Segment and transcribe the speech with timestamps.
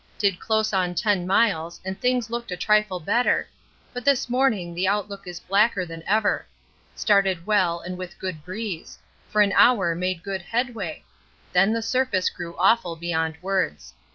[0.17, 3.47] Did close on 10 miles and things looked a trifle better;
[3.93, 6.47] but this morning the outlook is blacker than ever.
[6.95, 8.97] Started well and with good breeze;
[9.29, 11.03] for an hour made good headway;
[11.53, 13.93] then the surface grew awful beyond words.